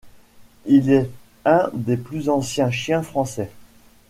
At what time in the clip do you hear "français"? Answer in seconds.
3.03-3.51